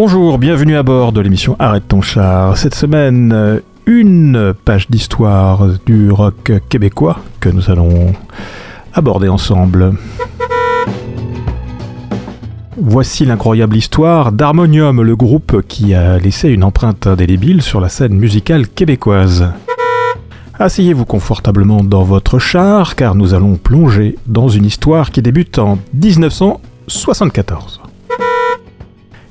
[0.00, 2.56] Bonjour, bienvenue à bord de l'émission Arrête ton char.
[2.56, 8.14] Cette semaine, une page d'histoire du rock québécois que nous allons
[8.94, 9.94] aborder ensemble.
[12.76, 18.14] Voici l'incroyable histoire d'Harmonium, le groupe qui a laissé une empreinte indélébile sur la scène
[18.14, 19.50] musicale québécoise.
[20.60, 25.80] Asseyez-vous confortablement dans votre char car nous allons plonger dans une histoire qui débute en
[25.92, 27.80] 1974.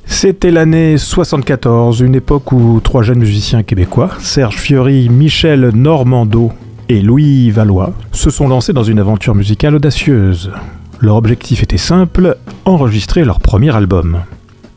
[0.08, 6.52] C'était l'année 74, une époque où trois jeunes musiciens québécois, Serge Fiori, Michel Normando
[6.90, 10.52] et Louis Valois, se sont lancés dans une aventure musicale audacieuse.
[11.00, 14.22] Leur objectif était simple, enregistrer leur premier album.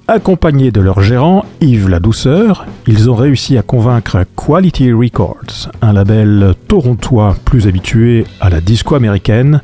[0.09, 5.93] Accompagnés de leur gérant, Yves La Douceur, ils ont réussi à convaincre Quality Records, un
[5.93, 9.63] label torontois plus habitué à la disco américaine,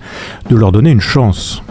[0.48, 1.62] de leur donner une chance.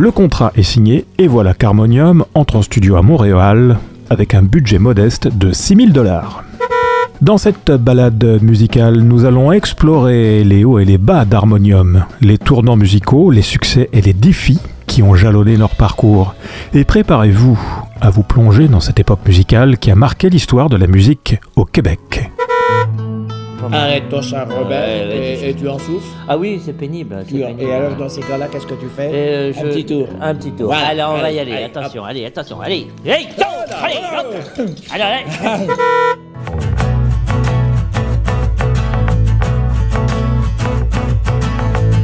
[0.00, 3.76] Le contrat est signé et voilà qu'Harmonium entre en studio à Montréal
[4.08, 6.42] avec un budget modeste de 6000 dollars.
[7.20, 12.78] Dans cette balade musicale, nous allons explorer les hauts et les bas d'Harmonium, les tournants
[12.78, 16.34] musicaux, les succès et les défis qui ont jalonné leur parcours.
[16.72, 17.60] Et préparez-vous
[18.00, 21.66] à vous plonger dans cette époque musicale qui a marqué l'histoire de la musique au
[21.66, 22.30] Québec.
[23.72, 28.08] Arrête ton char, Robert, et, tu en souffles Ah oui, c'est pénible, Et alors, dans
[28.08, 29.10] ces cas-là, qu'est-ce que tu fais?
[29.12, 30.08] Euh, Un petit tour.
[30.20, 30.72] Un petit tour.
[30.72, 31.52] Allez, on va y aller.
[31.64, 32.86] attention, allez, attention, allez.
[33.04, 33.26] Allez,
[33.82, 33.94] allez,
[34.92, 36.70] allez, allez.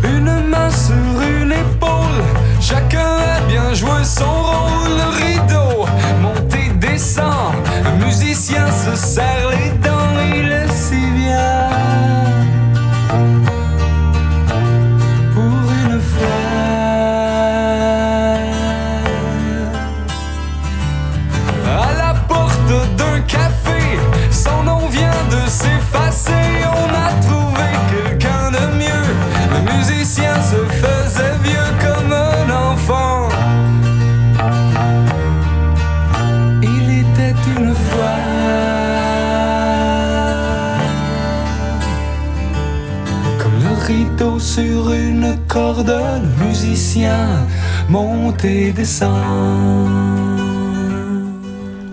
[0.05, 2.25] Une main sur une épaule,
[2.61, 5.26] chacun a bien joué son rôle.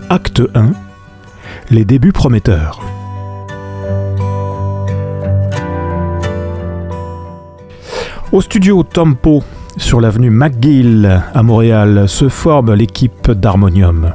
[0.08, 0.70] Acte 1
[1.70, 2.80] Les débuts prometteurs.
[8.30, 9.42] Au studio Tempo,
[9.78, 14.12] sur l'avenue McGill à Montréal, se forme l'équipe d'Harmonium.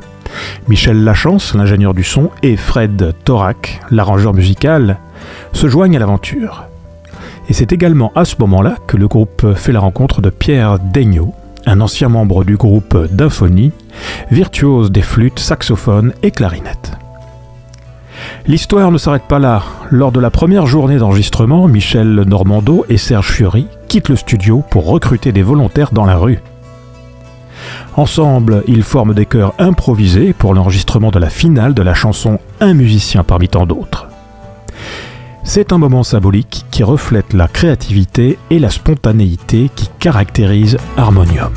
[0.69, 4.97] Michel Lachance, l'ingénieur du son, et Fred Thorac, l'arrangeur musical,
[5.51, 6.63] se joignent à l'aventure.
[7.49, 11.33] Et c'est également à ce moment-là que le groupe fait la rencontre de Pierre Daigneault,
[11.65, 13.71] un ancien membre du groupe d'Infonie,
[14.31, 16.91] virtuose des flûtes, saxophones et clarinettes.
[18.47, 19.63] L'histoire ne s'arrête pas là.
[19.91, 24.87] Lors de la première journée d'enregistrement, Michel Normando et Serge Fiori quittent le studio pour
[24.87, 26.39] recruter des volontaires dans la rue.
[27.95, 32.73] Ensemble, ils forment des chœurs improvisés pour l'enregistrement de la finale de la chanson Un
[32.73, 34.08] musicien parmi tant d'autres.
[35.43, 41.51] C'est un moment symbolique qui reflète la créativité et la spontanéité qui caractérisent Harmonium.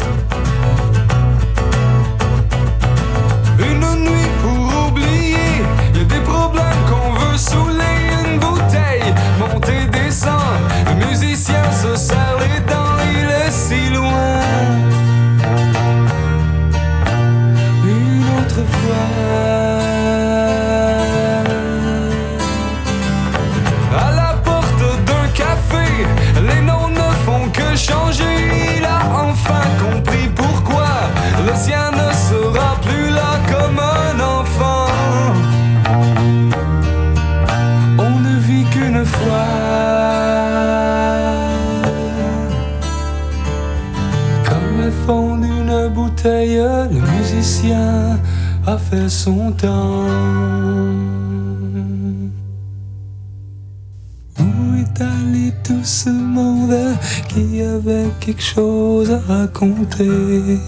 [58.42, 60.58] Quelque chose à raconter?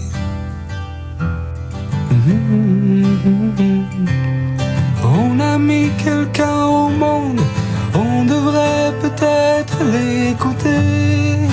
[5.03, 7.41] On a mis quelqu'un au monde,
[7.93, 11.47] on devrait peut-être l'écouter.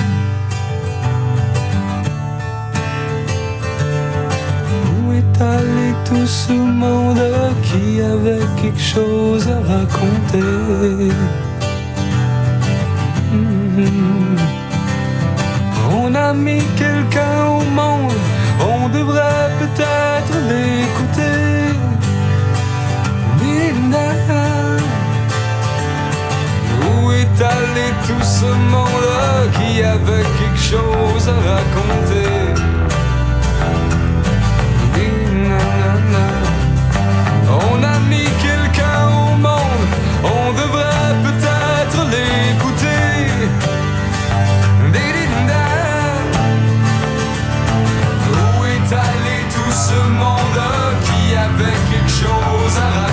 [4.85, 7.19] Où est allé tout ce monde
[7.63, 11.13] qui avait quelque chose à raconter?
[16.33, 18.13] blâmer quelqu'un au monde,
[18.59, 21.73] on devrait peut-être l'écouter.
[23.41, 24.83] Midnight,
[26.81, 32.42] où est allé tout ce monde qui avait quelque chose à raconter?
[51.05, 53.12] Qui avait quelque chose à raconter?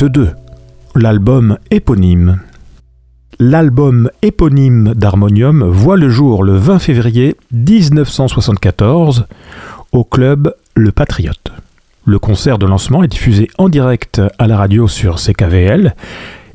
[0.00, 0.30] Acte 2.
[0.96, 2.40] L'album éponyme.
[3.38, 9.26] L'album éponyme d'Harmonium voit le jour le 20 février 1974
[9.92, 11.52] au club Le Patriote.
[12.06, 15.94] Le concert de lancement est diffusé en direct à la radio sur CKVL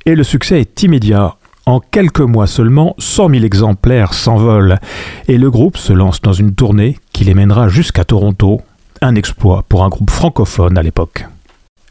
[0.07, 1.35] et le succès est immédiat.
[1.67, 4.79] En quelques mois seulement, 100 000 exemplaires s'envolent
[5.27, 8.61] et le groupe se lance dans une tournée qui les mènera jusqu'à Toronto,
[9.01, 11.27] un exploit pour un groupe francophone à l'époque.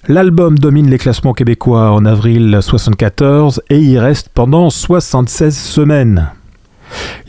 [0.06, 6.30] L'album domine les classements québécois en avril 1974 et y reste pendant 76 semaines.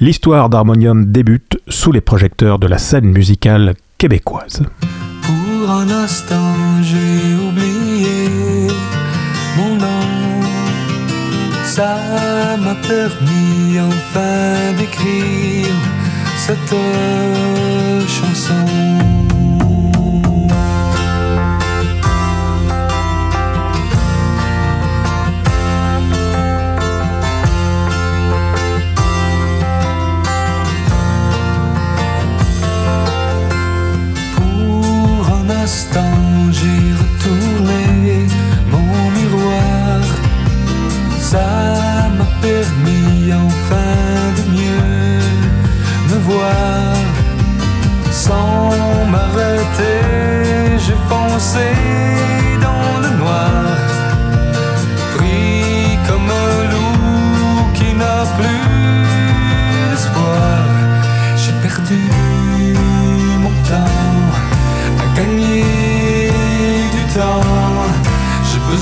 [0.01, 4.63] L'histoire d'Harmonium débute sous les projecteurs de la scène musicale québécoise.
[5.21, 8.67] Pour un instant, j'ai oublié
[9.55, 10.41] mon nom.
[11.63, 11.97] Ça
[12.57, 15.73] m'a permis enfin d'écrire
[16.37, 16.75] cette
[18.07, 19.24] chanson.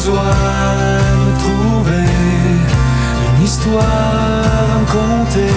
[0.06, 0.20] Besoin
[1.26, 2.10] de trouver
[3.38, 5.53] une histoire à me conter.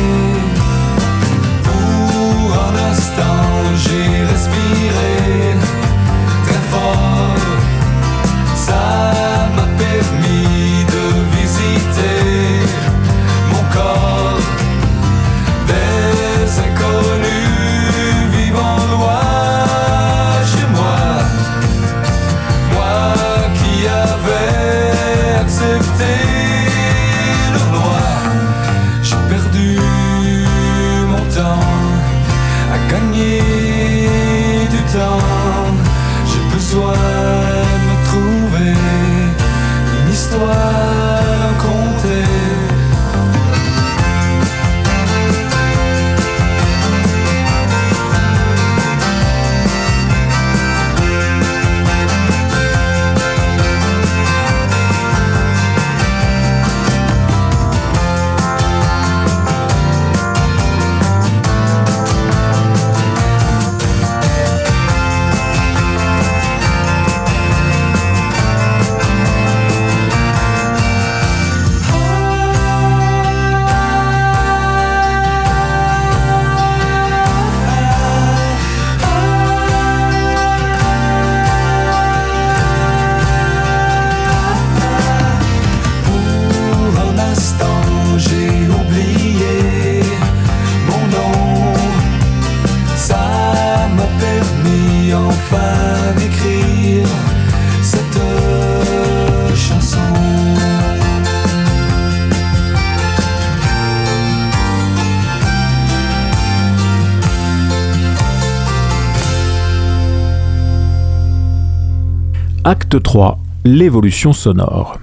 [112.66, 113.38] Acte 3.
[113.64, 114.98] L'évolution sonore.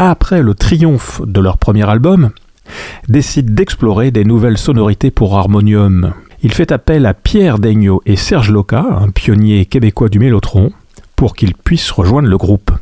[0.00, 2.30] Après le triomphe de leur premier album,
[3.08, 6.12] décide d'explorer des nouvelles sonorités pour harmonium.
[6.42, 10.72] Il fait appel à Pierre Daigneault et Serge Loca, un pionnier québécois du mélotron,
[11.14, 12.72] pour qu'ils puissent rejoindre le groupe.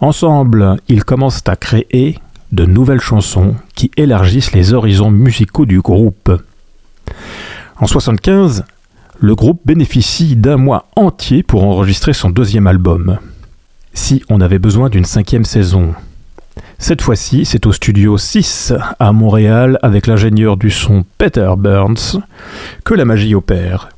[0.00, 2.18] Ensemble, ils commencent à créer
[2.52, 6.30] de nouvelles chansons qui élargissent les horizons musicaux du groupe.
[7.78, 8.64] En 75,
[9.22, 13.18] le groupe bénéficie d'un mois entier pour enregistrer son deuxième album.
[13.94, 15.94] Si on avait besoin d'une cinquième saison.
[16.78, 22.20] Cette fois-ci, c'est au studio 6 à Montréal avec l'ingénieur du son Peter Burns
[22.84, 23.90] que la magie opère.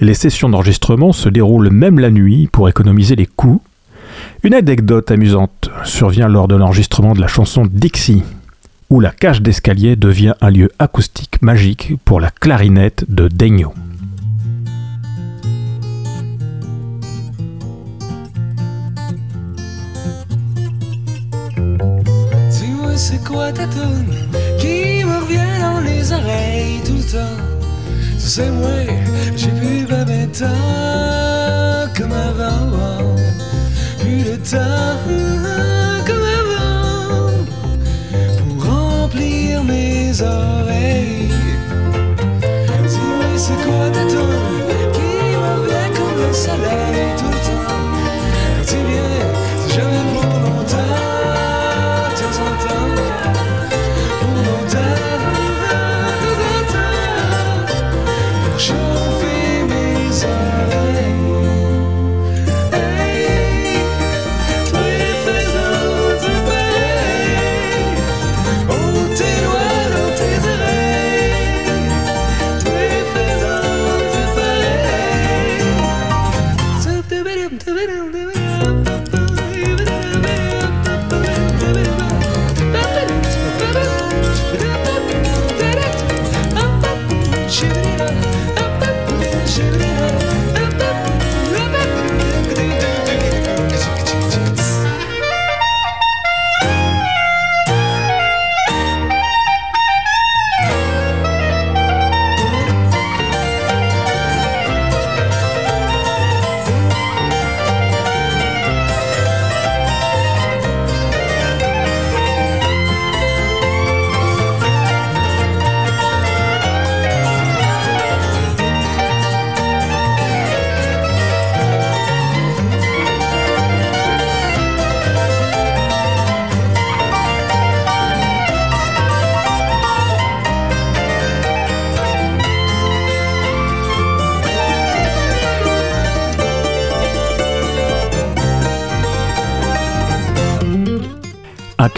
[0.00, 3.62] Les sessions d'enregistrement se déroulent même la nuit pour économiser les coûts.
[4.42, 8.24] Une anecdote amusante survient lors de l'enregistrement de la chanson Dixie,
[8.90, 13.74] où la cage d'escalier devient un lieu acoustique magique pour la clarinette de Daigneault.
[23.06, 24.14] C'est quoi ta tune
[24.58, 27.36] qui me revient dans les oreilles tout le temps?
[28.18, 28.80] Sais moi,
[29.36, 30.04] j'ai plus pas
[30.40, 33.14] temps comme avant.
[34.00, 34.96] Plus de temps
[36.06, 37.28] comme avant
[38.38, 41.28] pour remplir mes oreilles.
[42.88, 45.10] Dis-moi c'est quoi ta tune qui
[45.42, 47.68] me revient comme le soleil tout le temps?
[48.56, 49.33] Quand tu viens,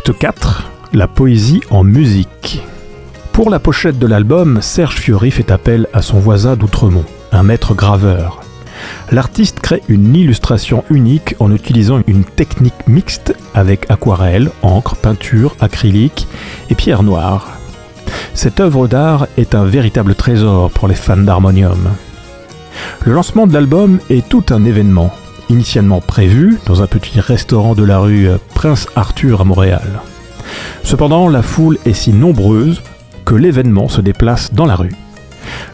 [0.09, 2.63] Acte 4, la poésie en musique.
[3.33, 7.75] Pour la pochette de l'album, Serge Fiori fait appel à son voisin d'Outremont, un maître
[7.75, 8.41] graveur.
[9.11, 16.29] L'artiste crée une illustration unique en utilisant une technique mixte avec aquarelle, encre, peinture, acrylique
[16.71, 17.59] et pierre noire.
[18.33, 21.95] Cette œuvre d'art est un véritable trésor pour les fans d'harmonium.
[23.05, 25.13] Le lancement de l'album est tout un événement,
[25.49, 30.01] initialement prévu dans un petit restaurant de la rue Prince Arthur à Montréal.
[30.83, 32.83] Cependant, la foule est si nombreuse
[33.25, 34.95] que l'événement se déplace dans la rue.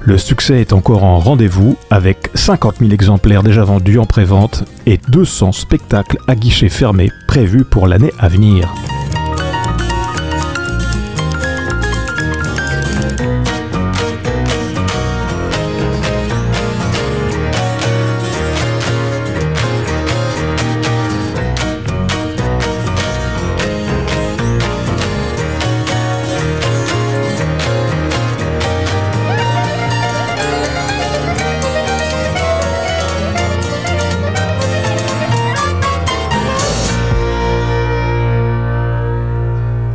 [0.01, 4.99] Le succès est encore en rendez-vous avec 50 000 exemplaires déjà vendus en pré-vente et
[5.09, 8.69] 200 spectacles à guichet fermé prévus pour l'année à venir.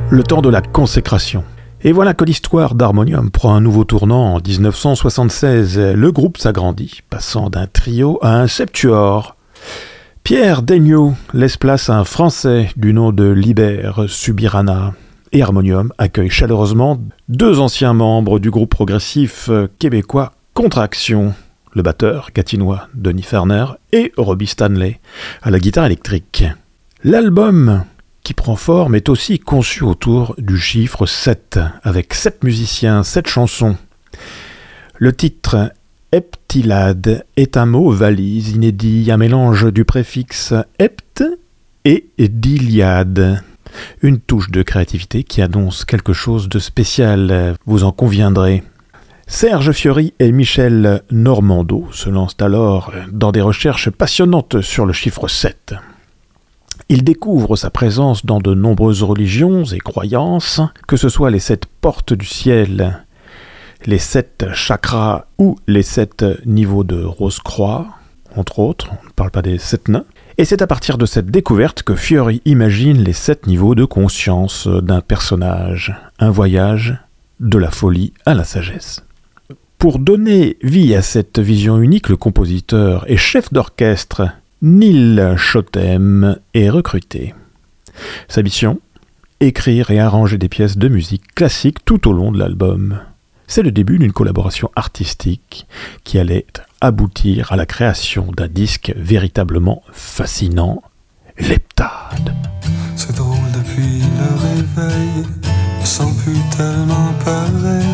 [0.10, 1.44] Le temps de la consécration.
[1.82, 5.78] Et voilà que l'histoire d'Harmonium prend un nouveau tournant en 1976.
[5.78, 9.36] Le groupe s'agrandit, passant d'un trio à un septuor.
[10.24, 14.94] Pierre Degnaud laisse place à un Français du nom de Libère Subirana.
[15.34, 16.98] Et Harmonium accueille chaleureusement
[17.28, 21.34] deux anciens membres du groupe progressif québécois Contraction,
[21.74, 25.00] le batteur gatinois Denis Ferner et Robbie Stanley
[25.44, 26.46] à la guitare électrique.
[27.04, 27.84] L'album
[28.34, 33.78] prend forme est aussi conçu autour du chiffre 7, avec 7 musiciens, 7 chansons.
[34.96, 35.72] Le titre
[36.12, 41.24] Heptilade est un mot valise inédit, un mélange du préfixe hept
[41.86, 43.44] et d'iliade.
[44.02, 48.64] Une touche de créativité qui annonce quelque chose de spécial, vous en conviendrez.
[49.28, 55.28] Serge Fiori et Michel Normando se lancent alors dans des recherches passionnantes sur le chiffre
[55.28, 55.76] 7.
[56.90, 61.66] Il découvre sa présence dans de nombreuses religions et croyances, que ce soit les sept
[61.66, 63.04] portes du ciel,
[63.86, 67.88] les sept chakras ou les sept niveaux de Rose-Croix,
[68.38, 70.06] entre autres, on ne parle pas des sept nains.
[70.38, 74.68] Et c'est à partir de cette découverte que Fiori imagine les sept niveaux de conscience
[74.68, 76.98] d'un personnage, un voyage
[77.40, 79.04] de la folie à la sagesse.
[79.78, 84.24] Pour donner vie à cette vision unique, le compositeur et chef d'orchestre
[84.64, 87.36] Neil Chotem est recruté.
[88.28, 88.80] Sa mission
[89.40, 93.00] Écrire et arranger des pièces de musique classique tout au long de l'album.
[93.46, 95.68] C'est le début d'une collaboration artistique
[96.04, 96.48] qui allait
[96.82, 100.82] aboutir à la création d'un disque véritablement fascinant,
[101.38, 102.34] Leptade.
[102.96, 105.28] C'est drôle depuis le réveil,
[105.84, 107.86] sans plus tellement pareil.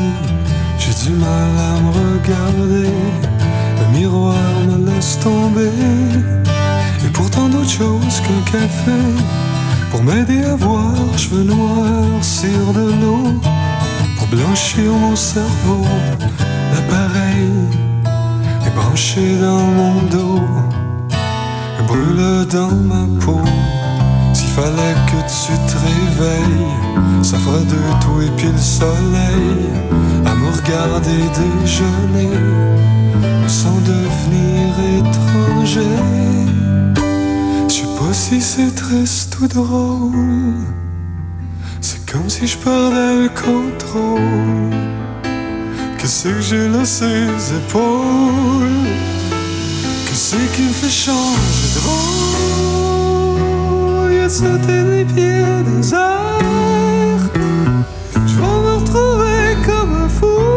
[0.80, 2.90] J'ai du mal à me regarder,
[3.82, 6.53] le miroir me laisse tomber.
[7.34, 8.92] Pourtant d'autres choses qu'un café.
[9.90, 13.34] Pour m'aider à voir cheveux noirs sur de l'eau.
[14.20, 15.84] Pour blanchir mon cerveau
[16.72, 17.50] L'appareil
[18.68, 20.42] est branché dans mon dos.
[21.88, 23.42] Brûle dans ma peau.
[24.34, 29.72] S'il fallait que tu te réveilles Ça fera de toi et puis le soleil.
[30.28, 32.30] À me regarder déjeuner
[33.48, 36.43] Sans devenir étranger
[38.12, 40.56] si c'est triste ou drôle,
[41.80, 44.74] c'est comme si je perdais le contrôle.
[45.98, 48.90] Qu'est-ce que j'ai là ses épaules?
[50.06, 53.42] Qu'est-ce qui me fait changer de rôle?
[54.12, 57.30] Il a sauté des pieds des airs.
[58.28, 60.53] Je vais me retrouver comme un fou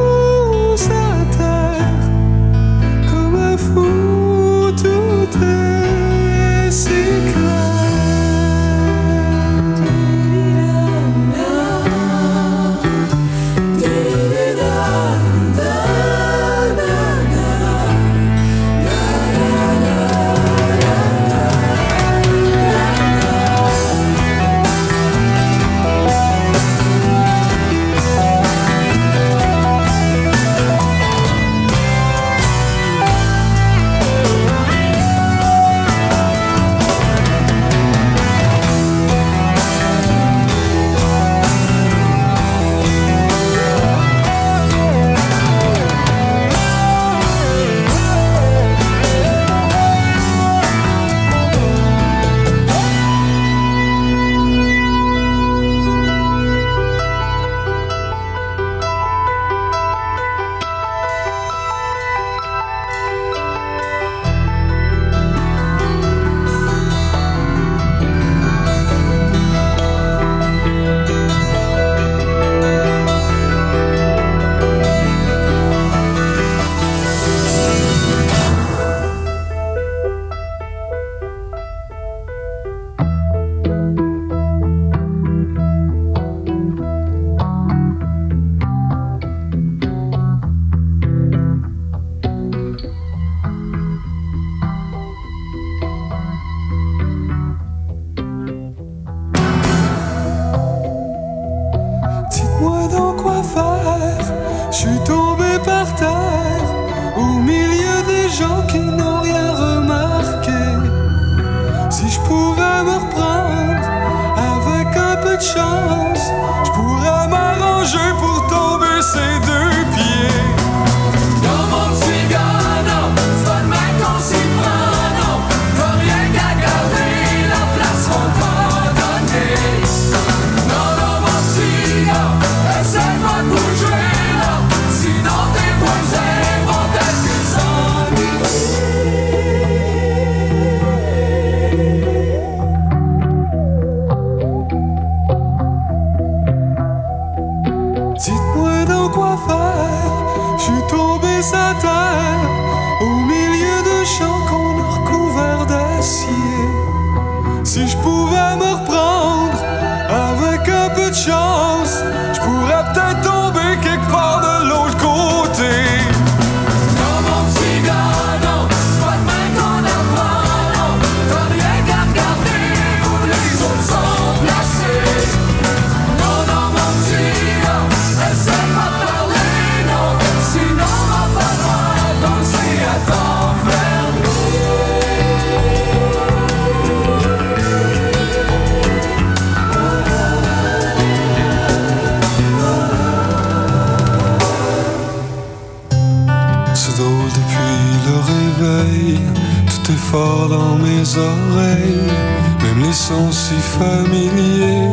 [201.19, 204.89] même les sons si familiers,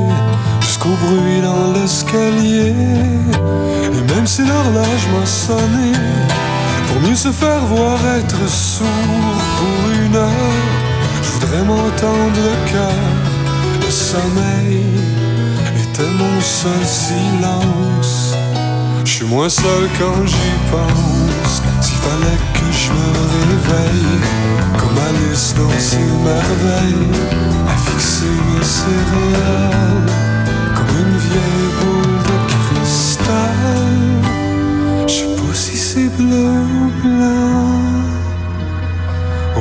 [0.62, 2.74] jusqu'au bruit dans l'escalier.
[3.94, 5.92] Et même si l'horloge m'a sonné,
[6.88, 10.54] pour mieux se faire voir être sourd pour une heure,
[11.22, 13.04] je voudrais m'entendre le cœur,
[13.82, 14.84] le sommeil
[15.82, 18.34] était mon seul silence.
[19.04, 21.62] Je suis moins seul quand j'y pense.
[21.82, 22.53] S'il fallait
[22.94, 24.22] me réveille,
[24.80, 27.12] comme Alice dans ses merveilles,
[27.68, 30.12] à fixer mes céréales,
[30.76, 33.94] comme une vieille boule de cristal.
[35.08, 37.82] Je sais pas si c'est bleu ou blanc,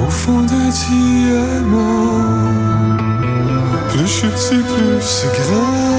[0.06, 2.02] au fond d'un diamant.
[3.88, 5.91] Plus je suis plus c'est grand.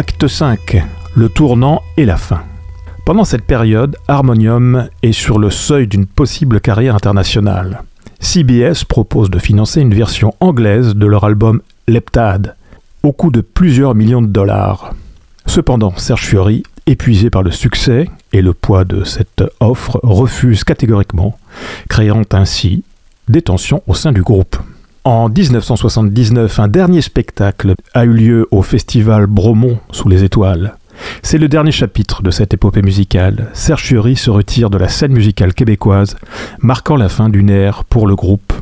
[0.00, 0.82] Acte 5.
[1.14, 2.40] Le tournant et la fin.
[3.04, 7.82] Pendant cette période, Harmonium est sur le seuil d'une possible carrière internationale.
[8.18, 12.56] CBS propose de financer une version anglaise de leur album Leptade,
[13.02, 14.94] au coût de plusieurs millions de dollars.
[15.44, 21.38] Cependant, Serge Fiori épuisé par le succès et le poids de cette offre, refuse catégoriquement,
[21.90, 22.84] créant ainsi
[23.28, 24.56] des tensions au sein du groupe.
[25.04, 30.74] En 1979, un dernier spectacle a eu lieu au festival Bromont sous les étoiles.
[31.22, 33.48] C'est le dernier chapitre de cette épopée musicale.
[33.54, 36.16] Serge se retire de la scène musicale québécoise,
[36.58, 38.52] marquant la fin d'une ère pour le groupe.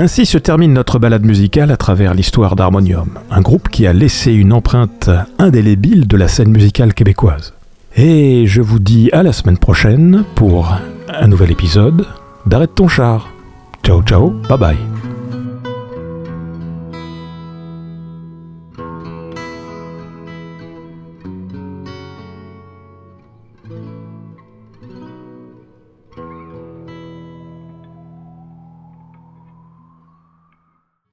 [0.00, 4.32] Ainsi se termine notre balade musicale à travers l'histoire d'Harmonium, un groupe qui a laissé
[4.32, 7.52] une empreinte indélébile de la scène musicale québécoise.
[7.96, 10.74] Et je vous dis à la semaine prochaine pour
[11.06, 12.06] un nouvel épisode
[12.46, 13.28] d'Arrête ton char.
[13.84, 14.89] Ciao ciao, bye bye.